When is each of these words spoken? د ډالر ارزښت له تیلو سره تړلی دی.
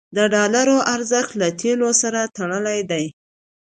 د 0.15 0.17
ډالر 0.33 0.67
ارزښت 0.95 1.31
له 1.41 1.47
تیلو 1.59 1.89
سره 2.01 2.21
تړلی 2.35 2.79
دی. 2.91 3.05